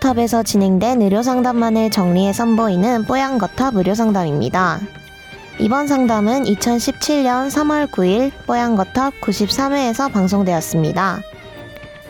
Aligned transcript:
뽀얀거탑에서 0.00 0.42
진행된 0.42 1.02
의료상담만을 1.02 1.90
정리해 1.90 2.32
선보이는 2.32 3.04
뽀얀거탑 3.04 3.76
의료상담입니다. 3.76 4.80
이번 5.58 5.86
상담은 5.86 6.44
2017년 6.44 7.50
3월 7.50 7.86
9일 7.86 8.32
뽀얀거탑 8.46 9.20
93회에서 9.20 10.10
방송되었습니다. 10.10 11.20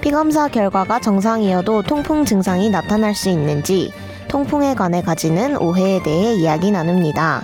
피검사 0.01 0.49
결과가 0.49 1.01
정상이어도 1.01 1.83
통풍 1.83 2.25
증상이 2.25 2.71
나타날 2.71 3.15
수 3.15 3.29
있는지 3.29 3.93
통풍에 4.29 4.75
관해 4.75 5.03
가지는 5.03 5.57
오해에 5.57 6.03
대해 6.03 6.35
이야기 6.35 6.71
나눕니다. 6.71 7.43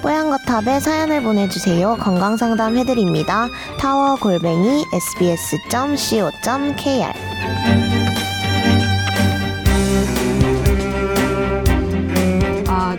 뽀얀거탑에 0.00 0.80
사연을 0.80 1.22
보내주세요. 1.22 1.96
건강상담 2.00 2.78
해드립니다. 2.78 3.46
타워 3.78 4.16
골뱅이 4.16 4.84
sbs.co.kr 5.20 6.32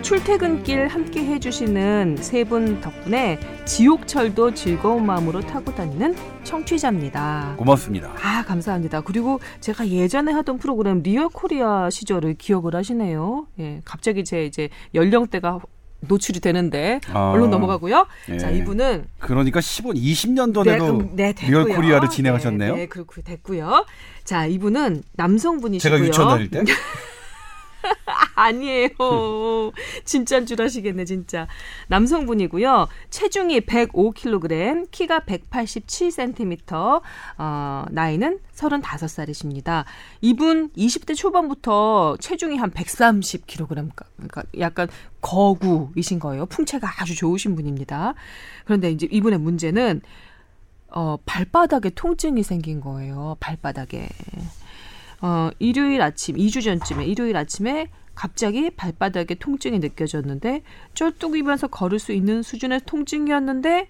출퇴근길 0.04 0.88
함께 0.90 1.26
해주시는 1.26 2.18
세 2.20 2.44
분 2.44 2.82
덕분에 2.82 3.40
지옥철도 3.64 4.54
즐거운 4.54 5.06
마음으로 5.06 5.40
타고 5.40 5.74
다니는 5.74 6.14
청취자입니다. 6.44 7.56
고맙습니다. 7.58 8.12
아, 8.22 8.44
감사합니다. 8.44 9.00
그리고 9.00 9.40
제가 9.62 9.88
예전에 9.88 10.34
하던 10.34 10.58
프로그램 10.58 11.02
리얼 11.04 11.30
코리아 11.30 11.90
시절을 11.90 12.34
기억을 12.34 12.76
하시네요. 12.76 13.48
예, 13.60 13.82
갑자기 13.86 14.26
제 14.26 14.46
이제 14.46 14.68
연령대가 14.94 15.60
노출이 16.02 16.42
되는데 16.42 17.00
아, 17.14 17.32
얼른 17.32 17.50
넘어가고요. 17.50 18.06
예. 18.30 18.38
자, 18.38 18.50
이분은 18.52 19.06
그러니까 19.20 19.62
15, 19.62 19.92
20년도 19.94 20.66
네, 20.66 20.74
내도 20.74 20.86
그럼, 20.98 21.16
네. 21.16 21.34
리얼 21.48 21.64
코리아를 21.70 22.10
진행하셨네요. 22.10 22.76
네, 22.76 22.82
네, 22.82 22.86
그렇고 22.88 23.22
됐고요. 23.22 23.86
자, 24.26 24.46
이분은 24.48 25.04
남성분이시고요. 25.14 25.98
제가 25.98 26.06
유치원 26.06 26.28
다닐 26.28 26.50
때? 26.50 26.62
아니에요. 28.36 28.90
진짜인 30.06 30.46
줄 30.46 30.62
아시겠네, 30.62 31.06
진짜. 31.06 31.48
남성분이고요. 31.88 32.88
체중이 33.10 33.62
105kg, 33.62 34.92
키가 34.92 35.22
187cm, 35.22 37.02
어, 37.38 37.86
나이는 37.90 38.40
35살이십니다. 38.54 39.86
이분 40.22 40.70
20대 40.72 41.16
초반부터 41.16 42.18
체중이 42.20 42.58
한 42.58 42.72
130kg, 42.72 43.68
그러니까 43.68 44.44
약간 44.60 44.88
거구이신 45.22 46.20
거예요. 46.20 46.46
풍채가 46.46 47.02
아주 47.02 47.16
좋으신 47.16 47.56
분입니다. 47.56 48.14
그런데 48.66 48.92
이제 48.92 49.08
이분의 49.10 49.40
문제는 49.40 50.02
어, 50.90 51.18
발바닥에 51.26 51.90
통증이 51.92 52.44
생긴 52.44 52.80
거예요. 52.80 53.36
발바닥에. 53.40 54.08
어, 55.24 55.50
일요일 55.58 56.02
아침, 56.02 56.36
2주 56.36 56.62
전쯤에, 56.62 57.06
일요일 57.06 57.38
아침에 57.38 57.88
갑자기 58.14 58.70
발바닥에 58.70 59.36
통증이 59.36 59.80
느껴졌는데, 59.80 60.64
쩔뚝이면서 60.96 61.68
걸을 61.68 61.98
수 61.98 62.12
있는 62.12 62.44
수준의 62.44 62.82
통증이었는데, 62.86 63.88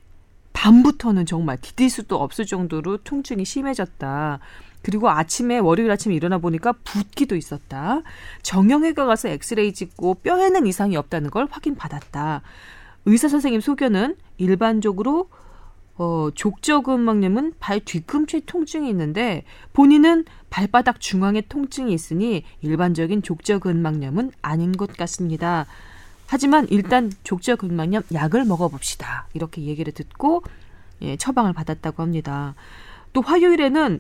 밤부터는 0.54 1.26
정말 1.26 1.58
디딜 1.60 1.90
수도 1.90 2.18
없을 2.22 2.46
정도로 2.46 2.98
통증이 2.98 3.46
심해졌다. 3.46 4.40
그리고 4.84 5.10
아침에, 5.10 5.58
월요일 5.58 5.90
아침에 5.90 6.14
일어나 6.14 6.38
보니까 6.38 6.72
붓기도 6.84 7.36
있었다. 7.36 8.04
정형외과 8.44 9.08
가서 9.08 9.30
엑스레이 9.30 9.74
찍고 9.74 10.16
뼈에는 10.22 10.68
이상이 10.68 10.96
없다는 10.98 11.32
걸 11.32 11.48
확인받았다. 11.50 12.44
의사 13.06 13.28
선생님 13.28 13.60
소견은 13.60 14.18
일반적으로 14.38 15.30
어, 15.96 16.30
족저근 16.34 17.02
막염은 17.02 17.54
발 17.60 17.80
뒤꿈치 17.80 18.42
통증이 18.46 18.90
있는데 18.90 19.44
본인은 19.74 20.26
발바닥 20.50 21.00
중앙에 21.00 21.42
통증이 21.42 21.94
있으니 21.94 22.44
일반적인 22.62 23.22
족저근 23.22 23.82
막염은 23.82 24.32
아닌 24.42 24.72
것 24.72 24.96
같습니다. 24.98 25.66
하지만 26.28 26.68
일단 26.70 27.12
족저근 27.24 27.76
막염 27.76 28.02
약을 28.12 28.46
먹어봅시다. 28.46 29.28
이렇게 29.34 29.62
얘기를 29.64 29.94
듣고 29.94 30.42
예, 31.02 31.16
처방을 31.18 31.54
받았다고 31.54 32.02
합니다. 32.02 32.56
또 33.12 33.22
화요일에는 33.22 34.00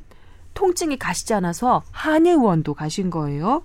통증이 0.54 0.98
가시지 0.98 1.34
않아서 1.34 1.84
한의원도 1.92 2.74
가신 2.74 3.10
거예요. 3.10 3.64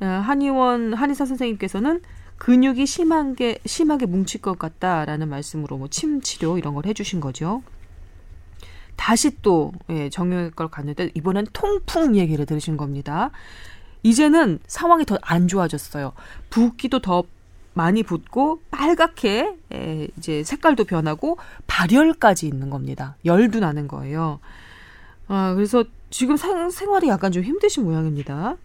어, 0.00 0.04
한의원 0.04 0.94
한의사 0.94 1.26
선생님께서는 1.26 2.00
근육이 2.40 2.86
심하게 2.86 3.58
심하게 3.66 4.06
뭉칠 4.06 4.40
것 4.40 4.58
같다라는 4.58 5.28
말씀으로 5.28 5.76
뭐 5.76 5.88
침 5.88 6.22
치료 6.22 6.56
이런 6.56 6.72
걸 6.74 6.86
해주신 6.86 7.20
거죠. 7.20 7.62
다시 8.96 9.36
또 9.42 9.72
예, 9.90 10.08
정형외과를 10.08 10.70
갔는데 10.70 11.10
이번엔 11.14 11.48
통풍 11.52 12.16
얘기를 12.16 12.46
들으신 12.46 12.76
겁니다. 12.78 13.30
이제는 14.02 14.58
상황이 14.66 15.04
더 15.04 15.18
안 15.22 15.48
좋아졌어요. 15.48 16.12
붓기도 16.48 17.00
더 17.00 17.24
많이 17.74 18.02
붓고 18.02 18.62
빨갛게 18.70 19.56
예, 19.74 20.08
이제 20.16 20.42
색깔도 20.42 20.84
변하고 20.84 21.36
발열까지 21.66 22.46
있는 22.48 22.70
겁니다. 22.70 23.16
열도 23.26 23.60
나는 23.60 23.86
거예요. 23.86 24.40
아 25.28 25.52
그래서 25.54 25.84
지금 26.08 26.36
생, 26.38 26.70
생활이 26.70 27.08
약간 27.08 27.32
좀 27.32 27.42
힘드신 27.42 27.84
모양입니다. 27.84 28.56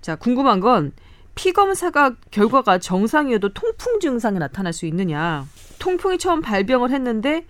자 0.00 0.14
궁금한 0.14 0.60
건 0.60 0.92
피 1.34 1.52
검사가 1.52 2.14
결과가 2.30 2.78
정상이어도 2.78 3.52
통풍 3.52 4.00
증상이 4.00 4.38
나타날 4.38 4.72
수 4.72 4.86
있느냐. 4.86 5.46
통풍이 5.78 6.18
처음 6.18 6.40
발병을 6.40 6.90
했는데 6.90 7.44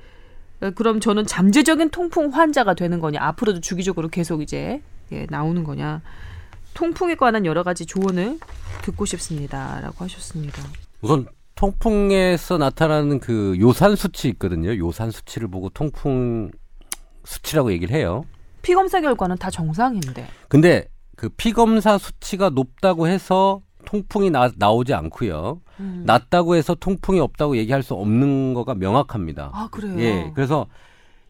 어, 0.60 0.70
그럼 0.70 1.00
저는 1.00 1.26
잠재적인 1.26 1.90
통풍 1.90 2.30
환자가 2.30 2.74
되는 2.74 3.00
거냐. 3.00 3.20
앞으로도 3.20 3.60
주기적으로 3.60 4.08
계속 4.08 4.42
이제 4.42 4.82
예, 5.12 5.26
나오는 5.28 5.64
거냐. 5.64 6.00
통풍에 6.72 7.14
관한 7.14 7.46
여러 7.46 7.62
가지 7.62 7.86
조언을 7.86 8.38
듣고 8.82 9.04
싶습니다라고 9.04 10.04
하셨습니다. 10.04 10.62
우선 11.00 11.26
통풍에서 11.54 12.58
나타나는 12.58 13.20
그 13.20 13.56
요산 13.60 13.96
수치 13.96 14.28
있거든요. 14.30 14.76
요산 14.76 15.10
수치를 15.10 15.48
보고 15.48 15.68
통풍 15.68 16.50
수치라고 17.24 17.70
얘기를 17.72 17.94
해요. 17.94 18.24
피 18.62 18.74
검사 18.74 19.00
결과는 19.00 19.36
다 19.36 19.50
정상인데. 19.50 20.26
근데 20.48 20.88
그 21.16 21.28
피검사 21.28 21.96
수치가 21.98 22.50
높다고 22.50 23.06
해서 23.06 23.60
통풍이 23.94 24.30
나, 24.30 24.50
나오지 24.56 24.92
않고요. 24.92 25.60
음. 25.78 26.02
낮다고 26.04 26.56
해서 26.56 26.74
통풍이 26.74 27.20
없다고 27.20 27.56
얘기할 27.56 27.82
수 27.84 27.94
없는 27.94 28.54
거가 28.54 28.74
명확합니다. 28.74 29.50
아 29.52 29.68
그래요. 29.70 29.98
예, 30.00 30.32
그래서 30.34 30.66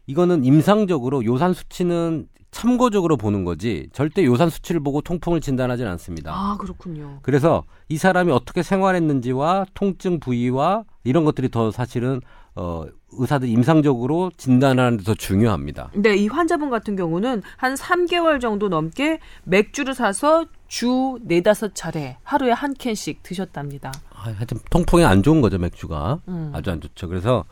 이거는 0.07 0.43
임상적으로 0.43 1.23
요산 1.23 1.53
수치는 1.53 2.27
참고적으로 2.55 3.17
보는 3.17 3.43
거지 3.43 3.89
절대 3.91 4.23
요산 4.23 4.49
수치를 4.49 4.79
보고 4.79 5.01
통풍을 5.01 5.41
진단하지는 5.41 5.91
않습니다. 5.91 6.31
아 6.33 6.55
그렇군요. 6.57 7.19
그래서 7.21 7.65
이 7.89 7.97
사람이 7.97 8.31
어떻게 8.31 8.63
생활했는지와 8.63 9.65
통증 9.73 10.21
부위와 10.21 10.85
이런 11.03 11.25
것들이 11.25 11.49
더 11.49 11.69
사실은 11.71 12.21
어 12.55 12.85
의사들이 13.11 13.51
임상적으로 13.51 14.31
진단하는 14.37 14.97
데 14.99 15.03
더 15.03 15.13
중요합니다. 15.13 15.89
네, 15.95 16.15
이 16.15 16.27
환자분 16.29 16.69
같은 16.69 16.95
경우는 16.95 17.41
한 17.57 17.73
3개월 17.75 18.39
정도 18.39 18.69
넘게 18.69 19.19
맥주를 19.43 19.93
사서 19.93 20.45
주 20.69 21.19
네다섯 21.23 21.75
차례 21.75 22.17
하루에 22.23 22.53
한 22.53 22.73
캔씩 22.73 23.21
드셨답니다. 23.21 23.91
아, 24.13 24.31
하여튼 24.31 24.59
통풍이 24.69 25.03
안 25.03 25.23
좋은 25.23 25.41
거죠 25.41 25.57
맥주가 25.57 26.21
음. 26.29 26.51
아주 26.55 26.71
안 26.71 26.79
좋죠. 26.79 27.09
그래서 27.09 27.43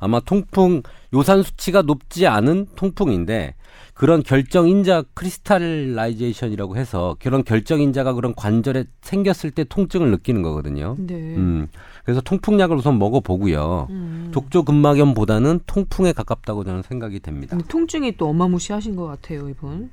아마 0.00 0.18
통풍 0.20 0.82
요산 1.14 1.42
수치가 1.42 1.82
높지 1.82 2.26
않은 2.26 2.66
통풍인데 2.74 3.54
그런 3.94 4.22
결정 4.22 4.66
인자 4.66 5.04
crystallization이라고 5.12 6.76
해서 6.76 7.16
그런 7.20 7.44
결정 7.44 7.82
인자가 7.82 8.14
그런 8.14 8.34
관절에 8.34 8.84
생겼을 9.02 9.50
때 9.50 9.64
통증을 9.64 10.10
느끼는 10.10 10.40
거거든요. 10.40 10.96
네. 10.98 11.14
음, 11.14 11.68
그래서 12.04 12.22
통풍약을 12.22 12.76
우선 12.76 12.98
먹어보고요. 12.98 13.88
음. 13.90 14.30
족저 14.32 14.62
근막염보다는 14.62 15.60
통풍에 15.66 16.12
가깝다고 16.12 16.64
저는 16.64 16.82
생각이 16.82 17.20
됩니다. 17.20 17.58
통증이 17.68 18.16
또 18.16 18.28
어마무시하신 18.28 18.96
것 18.96 19.06
같아요, 19.06 19.50
이분. 19.50 19.90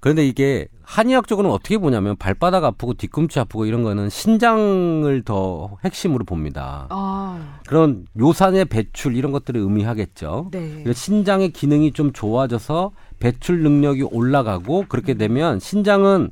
그런데 0.00 0.26
이게 0.26 0.66
한의학적으로는 0.82 1.54
어떻게 1.54 1.78
보냐면 1.78 2.16
발바닥 2.16 2.64
아프고 2.64 2.94
뒤꿈치 2.94 3.38
아프고 3.38 3.66
이런 3.66 3.82
거는 3.82 4.08
신장을 4.08 5.22
더 5.24 5.76
핵심으로 5.84 6.24
봅니다. 6.24 6.86
아, 6.88 7.60
그런 7.66 8.06
요산의 8.18 8.64
배출 8.64 9.14
이런 9.14 9.30
것들을 9.30 9.60
의미하겠죠. 9.60 10.48
네. 10.50 10.82
그래서 10.82 10.98
신장의 10.98 11.50
기능이 11.50 11.92
좀 11.92 12.12
좋아져서 12.12 12.92
배출 13.20 13.62
능력이 13.62 14.02
올라가고 14.02 14.86
그렇게 14.88 15.14
되면 15.14 15.60
신장은 15.60 16.30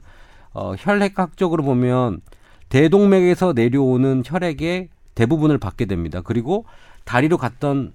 어, 0.54 0.74
혈액학적으로 0.76 1.62
보면 1.62 2.20
대동맥에서 2.70 3.52
내려오는 3.52 4.22
혈액의 4.24 4.88
대부분을 5.14 5.58
받게 5.58 5.84
됩니다. 5.84 6.20
그리고 6.24 6.64
다리로 7.04 7.36
갔던 7.38 7.92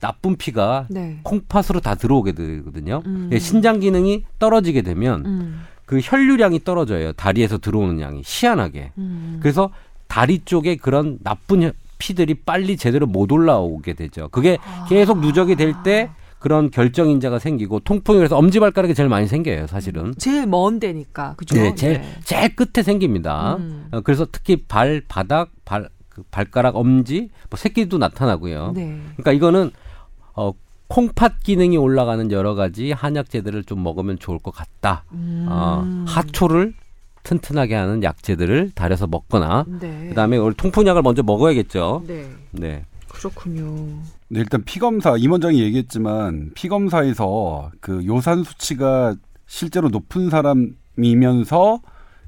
나쁜 0.00 0.36
피가 0.36 0.86
네. 0.90 1.18
콩팥으로 1.22 1.80
다 1.80 1.94
들어오게 1.94 2.32
되거든요. 2.32 3.02
음. 3.06 3.30
예, 3.32 3.38
신장 3.38 3.80
기능이 3.80 4.24
떨어지게 4.38 4.82
되면 4.82 5.24
음. 5.26 5.62
그 5.84 6.00
혈류량이 6.02 6.64
떨어져요. 6.64 7.12
다리에서 7.12 7.58
들어오는 7.58 8.00
양이 8.00 8.22
희한하게. 8.24 8.92
음. 8.98 9.38
그래서 9.40 9.70
다리 10.08 10.40
쪽에 10.44 10.76
그런 10.76 11.18
나쁜 11.22 11.62
혈- 11.62 11.72
피들이 11.98 12.34
빨리 12.34 12.76
제대로 12.76 13.06
못 13.06 13.32
올라오게 13.32 13.94
되죠. 13.94 14.28
그게 14.28 14.58
아. 14.66 14.84
계속 14.88 15.20
누적이 15.20 15.56
될 15.56 15.74
때 15.82 16.10
그런 16.38 16.70
결정 16.70 17.08
인자가 17.08 17.38
생기고 17.38 17.80
통풍이 17.80 18.18
그래서 18.18 18.36
엄지발가락이 18.36 18.94
제일 18.94 19.08
많이 19.08 19.26
생겨요, 19.26 19.66
사실은. 19.66 20.12
제일 20.18 20.46
먼 20.46 20.78
데니까 20.78 21.34
그죠? 21.38 21.56
네, 21.56 21.74
제일 21.74 22.02
제일 22.22 22.54
끝에 22.54 22.82
생깁니다. 22.84 23.56
음. 23.56 23.86
어, 23.92 24.00
그래서 24.02 24.26
특히 24.30 24.56
발 24.68 25.02
바닥 25.08 25.48
발그 25.64 26.24
발가락 26.30 26.76
엄지 26.76 27.30
뭐 27.48 27.56
새끼도 27.56 27.96
나타나고요. 27.96 28.72
네. 28.74 29.00
그러니까 29.16 29.32
이거는 29.32 29.70
어 30.36 30.52
콩팥 30.88 31.40
기능이 31.42 31.76
올라가는 31.76 32.30
여러 32.30 32.54
가지 32.54 32.92
한약재들을 32.92 33.64
좀 33.64 33.82
먹으면 33.82 34.18
좋을 34.18 34.38
것 34.38 34.52
같다. 34.52 35.04
음. 35.12 35.46
어, 35.48 35.84
하초를 36.06 36.74
튼튼하게 37.24 37.74
하는 37.74 38.04
약재들을 38.04 38.70
달여서 38.74 39.08
먹거나 39.08 39.64
네. 39.80 40.08
그다음에 40.10 40.36
오늘 40.36 40.54
통풍약을 40.54 41.02
먼저 41.02 41.24
먹어야겠죠. 41.24 42.04
네. 42.06 42.30
네. 42.52 42.84
그렇군요. 43.08 43.64
네, 44.28 44.40
일단 44.40 44.62
피 44.64 44.78
검사 44.78 45.16
임 45.16 45.32
원장이 45.32 45.60
얘기했지만 45.60 46.52
피 46.54 46.68
검사에서 46.68 47.70
그 47.80 48.04
요산 48.06 48.44
수치가 48.44 49.16
실제로 49.46 49.88
높은 49.88 50.30
사람이면서 50.30 51.80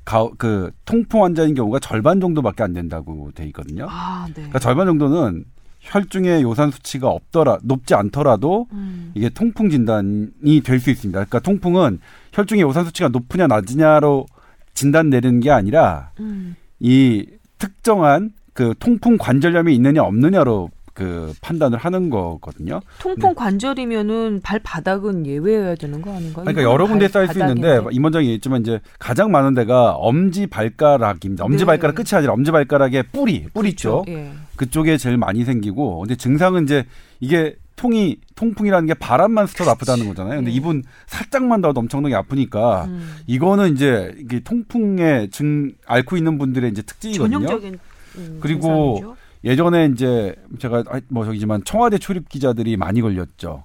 가, 0.05 0.29
그 0.39 0.71
통풍 0.85 1.23
환자인 1.23 1.55
경우가 1.55 1.79
절반 1.81 2.19
정도밖에 2.21 2.63
안 2.63 2.73
된다고 2.73 3.31
돼 3.35 3.45
있거든요. 3.49 3.87
아, 3.91 4.25
네. 4.29 4.35
그러니까 4.35 4.59
절반 4.59 4.87
정도는 4.87 5.45
혈중에 5.81 6.43
요산 6.43 6.71
수치가 6.71 7.09
없더라 7.09 7.59
높지 7.63 7.95
않더라도 7.95 8.67
음. 8.73 9.13
이게 9.15 9.29
통풍 9.29 9.71
진단이 9.71 10.61
될 10.65 10.81
수 10.81 10.91
있습니다. 10.91 11.17
그러니까 11.19 11.39
통풍은 11.41 12.01
혈중에 12.33 12.61
요산 12.63 12.85
수치가 12.85 13.09
높으냐 13.09 13.47
낮으냐로 13.47 14.27
진단 14.75 15.11
내리는 15.11 15.41
게 15.41 15.51
아니라 15.51 16.11
음. 16.21 16.57
이 16.81 17.27
특정한 17.59 18.33
그 18.53 18.75
통풍 18.79 19.19
관절염이 19.19 19.75
있느냐 19.77 20.03
없느냐로 20.03 20.71
그 20.99 21.33
판단을 21.41 21.79
하는 21.79 22.11
거거든요. 22.11 22.81
통풍 22.99 23.35
관절이면은 23.37 24.41
발바닥은 24.43 25.27
예외여야 25.27 25.77
되는 25.77 26.03
거 26.03 26.11
아닌가요? 26.12 26.45
그러니까 26.45 26.65
여러 26.65 26.89
군데 26.89 27.06
발- 27.06 27.27
쌓일 27.27 27.29
수 27.35 27.39
있는데. 27.39 27.81
임원장이 27.93 28.25
얘기했지만 28.27 28.62
이제 28.62 28.81
가장 28.99 29.31
많은 29.31 29.55
데가 29.55 29.93
엄지 29.93 30.49
발가락입니다. 30.49 31.45
엄지 31.45 31.59
네. 31.59 31.65
발가락 31.67 31.95
끝이 31.95 32.06
아니라 32.15 32.33
엄지 32.33 32.50
발가락의 32.50 33.05
뿌리, 33.12 33.45
뿌리 33.55 33.71
그렇죠. 33.71 34.03
쪽 34.05 34.09
예. 34.09 34.33
그쪽에 34.56 34.97
제일 34.97 35.17
많이 35.19 35.45
생기고 35.45 36.00
근데 36.00 36.17
증상은 36.17 36.65
이제 36.65 36.85
이게 37.21 37.55
통이 37.77 38.17
통풍이라는 38.35 38.89
게 38.89 38.95
바람만 38.95 39.47
스쳐도 39.47 39.71
아프다는 39.71 40.09
거잖아요. 40.09 40.39
근데 40.39 40.50
예. 40.50 40.55
이분 40.56 40.83
살짝만 41.06 41.61
닿아도 41.61 41.79
엄청나게 41.79 42.17
아프니까 42.17 42.87
음. 42.87 43.15
이거는 43.29 43.73
이제 43.75 44.12
이게 44.19 44.41
통풍에 44.41 45.29
증 45.31 45.71
앓고 45.87 46.17
있는 46.17 46.39
분들의 46.39 46.69
이제 46.73 46.83
특징이거든요. 46.83 47.39
전형적인 47.39 47.79
음, 48.17 48.39
그리고 48.41 48.97
증상이죠. 48.97 49.17
예전에 49.44 49.87
이제 49.93 50.35
제가 50.58 50.85
아, 50.88 51.00
뭐 51.08 51.25
저기지만 51.25 51.62
청와대 51.64 51.99
출입 51.99 52.29
기자들이 52.29 52.76
많이 52.76 53.00
걸렸죠. 53.00 53.64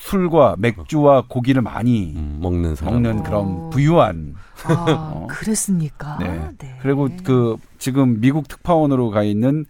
술과 0.00 0.56
맥주와 0.58 1.24
고기를 1.28 1.60
많이 1.60 2.12
음, 2.14 2.38
먹는 2.40 2.74
사람. 2.76 2.94
먹는 2.94 3.20
어. 3.20 3.22
그런 3.24 3.70
부유한 3.70 4.34
아, 4.66 5.12
어. 5.14 5.26
그랬습니까? 5.28 6.18
네. 6.20 6.76
그리고 6.80 7.08
그 7.24 7.56
지금 7.78 8.20
미국 8.20 8.46
특파원으로 8.48 9.10
가 9.10 9.22
있는 9.24 9.64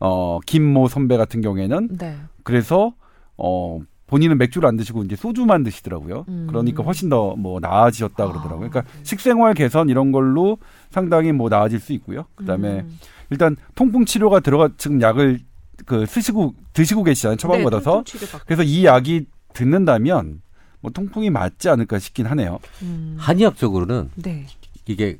어 0.00 0.38
김모 0.46 0.88
선배 0.88 1.16
같은 1.16 1.40
경우에는 1.42 1.98
네. 1.98 2.16
그래서 2.44 2.94
어 3.36 3.78
본인은 4.06 4.38
맥주를 4.38 4.68
안 4.68 4.76
드시고 4.76 5.02
이제 5.04 5.16
소주만 5.16 5.62
드시더라고요. 5.64 6.24
음. 6.28 6.46
그러니까 6.48 6.82
훨씬 6.82 7.08
더 7.10 7.34
뭐 7.36 7.60
나아지셨다 7.60 8.24
아, 8.24 8.26
그러더라고요. 8.28 8.70
그러니까 8.70 8.82
네. 8.82 9.00
식생활 9.02 9.52
개선 9.54 9.88
이런 9.90 10.12
걸로 10.12 10.58
상당히 10.90 11.32
뭐 11.32 11.48
나아질 11.50 11.78
수 11.80 11.92
있고요. 11.92 12.24
그다음에 12.36 12.80
음. 12.80 12.98
일단 13.30 13.56
통풍 13.74 14.04
치료가 14.04 14.40
들어가 14.40 14.68
지금 14.76 15.00
약을 15.00 15.40
그 15.86 16.06
쓰시고 16.06 16.54
드시고 16.72 17.04
계시잖아요. 17.04 17.36
처방받아서. 17.36 17.78
네, 17.78 17.84
통풍 17.84 18.04
치료 18.04 18.26
받고. 18.26 18.44
그래서 18.46 18.62
이 18.62 18.84
약이 18.84 19.26
듣는다면 19.52 20.42
뭐 20.80 20.90
통풍이 20.92 21.30
맞지 21.30 21.68
않을까 21.68 21.98
싶긴 21.98 22.26
하네요. 22.26 22.58
음. 22.82 23.16
한의학적으로는 23.18 24.10
네. 24.16 24.46
이게 24.86 25.18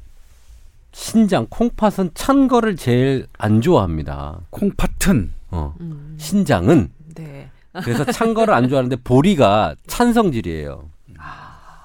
신장 0.93 1.47
콩팥은 1.49 2.11
찬 2.15 2.49
거를 2.49 2.77
제일 2.77 3.27
안 3.39 3.61
좋아합니다. 3.61 4.41
콩팥은 4.51 5.33
어. 5.51 5.75
음. 5.81 6.15
신장은 6.19 6.91
네. 7.15 7.51
그래서 7.83 8.05
찬 8.05 8.35
거를 8.35 8.55
안 8.55 8.69
좋아하는데 8.69 8.97
보리가 8.97 9.75
찬 9.87 10.13
성질이에요. 10.13 10.89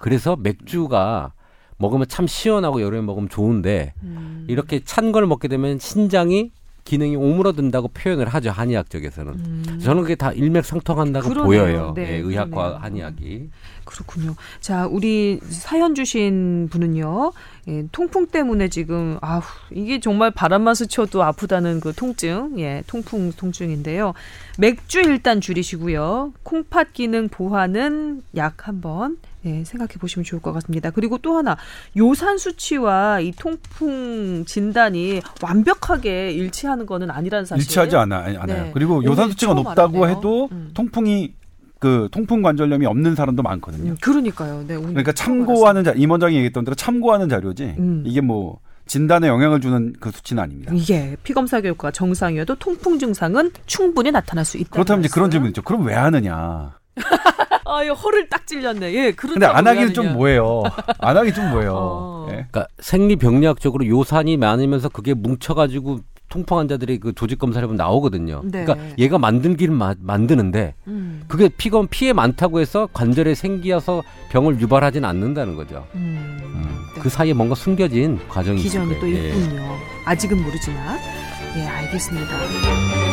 그래서 0.01 0.35
맥주가 0.35 1.33
먹으면 1.79 2.05
참 2.07 2.27
시원하고 2.27 2.81
여름에 2.81 3.01
먹으면 3.03 3.29
좋은데 3.29 3.93
음. 4.03 4.45
이렇게 4.47 4.81
찬 4.85 5.11
걸 5.11 5.25
먹게 5.25 5.47
되면 5.47 5.79
신장이 5.79 6.51
기능이 6.83 7.15
오므러든다고 7.15 7.89
표현을 7.89 8.27
하죠 8.27 8.51
한의학 8.51 8.89
쪽에서는. 8.89 9.33
음. 9.33 9.79
저는 9.81 10.01
그게 10.03 10.15
다 10.15 10.31
일맥상통한다고 10.31 11.29
그러네요. 11.29 11.45
보여요. 11.45 11.93
네, 11.95 12.13
예, 12.13 12.15
의학과 12.17 12.55
그러네요. 12.55 12.77
한의학이. 12.81 13.49
그렇군요. 13.89 14.35
자, 14.61 14.85
우리 14.85 15.39
사연 15.49 15.95
주신 15.95 16.67
분은요, 16.71 17.33
예, 17.69 17.87
통풍 17.91 18.27
때문에 18.27 18.69
지금, 18.69 19.17
아우, 19.21 19.41
이게 19.71 19.99
정말 19.99 20.29
바람만 20.29 20.75
스쳐도 20.75 21.23
아프다는 21.23 21.79
그 21.79 21.91
통증, 21.93 22.53
예, 22.59 22.83
통풍 22.85 23.31
통증인데요. 23.31 24.13
맥주 24.59 24.99
일단 24.99 25.41
줄이시고요. 25.41 26.33
콩팥 26.43 26.93
기능 26.93 27.29
보완은 27.29 28.21
약 28.35 28.67
한번, 28.67 29.17
예, 29.45 29.63
생각해 29.63 29.93
보시면 29.99 30.23
좋을 30.23 30.39
것 30.41 30.51
같습니다. 30.53 30.91
그리고 30.91 31.17
또 31.17 31.37
하나, 31.37 31.57
요산 31.97 32.37
수치와 32.37 33.21
이 33.21 33.31
통풍 33.31 34.45
진단이 34.45 35.21
완벽하게 35.41 36.31
일치하는 36.31 36.85
거는 36.85 37.09
아니라는 37.09 37.45
사실. 37.45 37.63
일치하지 37.63 37.95
않아, 37.95 38.17
않아요. 38.17 38.65
네. 38.65 38.71
그리고 38.73 39.03
요산 39.03 39.31
수치가 39.31 39.53
높다고 39.55 40.03
알았네요. 40.03 40.17
해도 40.17 40.49
음. 40.51 40.71
통풍이 40.75 41.38
그 41.79 42.09
통풍 42.11 42.41
관절염이 42.41 42.85
없는 42.85 43.15
사람도 43.15 43.41
많거든요. 43.41 43.91
음, 43.91 43.97
그러니까요. 44.01 44.63
네, 44.67 44.75
오늘 44.75 44.89
그러니까 44.89 45.13
참고하는 45.13 45.83
자 45.85 45.93
임 45.95 46.11
원장이 46.11 46.35
얘기했던 46.35 46.65
대로 46.65 46.75
참고하는 46.75 47.29
자료지. 47.29 47.75
음. 47.79 48.03
이게 48.05 48.19
뭐 48.21 48.59
진단에 48.85 49.27
영향을 49.27 49.61
주는 49.61 49.93
그 49.99 50.11
수치는 50.11 50.43
아닙니다. 50.43 50.71
이게 50.75 51.15
피검사 51.23 51.61
결과 51.61 51.89
정상이어도 51.91 52.55
통풍 52.55 52.99
증상은 52.99 53.51
충분히 53.65 54.11
나타날 54.11 54.43
수 54.45 54.57
있다. 54.57 54.69
그렇다면 54.71 55.05
이제 55.05 55.09
그런 55.13 55.31
질문 55.31 55.49
있죠. 55.49 55.61
그럼 55.61 55.85
왜 55.85 55.93
하느냐? 55.93 56.77
아, 57.65 57.83
이 57.83 57.87
허를 57.87 58.27
딱 58.29 58.45
찔렸네. 58.47 58.91
예, 58.93 59.11
그렇다고 59.11 59.33
근데 59.33 59.45
안왜 59.45 59.69
하기는 59.71 59.93
좀. 59.93 60.13
뭐예요? 60.13 60.63
안 60.99 61.15
하기 61.17 61.33
좀 61.33 61.49
뭐예요? 61.51 61.73
어. 61.75 62.25
예. 62.29 62.33
그러니까 62.51 62.67
생리병리학적으로 62.79 63.85
요산이 63.87 64.37
많으면서 64.37 64.89
그게 64.89 65.13
뭉쳐가지고 65.13 65.99
통풍 66.29 66.57
환자들이 66.59 66.99
그 66.99 67.13
조직 67.13 67.39
검사를 67.39 67.63
해보면 67.63 67.77
나오거든요. 67.77 68.41
네. 68.45 68.63
그러니까 68.63 68.87
얘가 68.97 69.17
만들기를 69.17 69.73
마- 69.75 69.95
만드는데 69.99 70.75
음, 70.87 71.23
그게 71.27 71.49
피검 71.49 71.87
피해 71.89 72.13
많다고 72.13 72.59
해서 72.59 72.87
관절에 72.93 73.35
생기어서 73.35 74.03
병을 74.31 74.61
유발하진 74.61 75.03
않는다는 75.05 75.55
거죠. 75.55 75.85
음, 75.95 76.39
음, 76.43 76.75
네. 76.95 77.01
그 77.01 77.09
사이에 77.09 77.33
뭔가 77.33 77.55
숨겨진 77.55 78.19
과정이 78.29 78.61
기전이. 78.61 78.99
또 78.99 79.09
예. 79.11 79.29
있군요. 79.29 79.75
아직은 80.05 80.41
모르지만. 80.41 80.97
예, 81.57 81.65
알겠습니다. 81.65 83.08